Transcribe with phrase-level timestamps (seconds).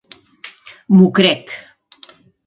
[0.95, 1.53] M'ho crec.